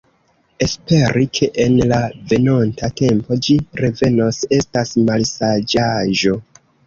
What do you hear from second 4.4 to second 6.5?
estas malsaĝaĵo.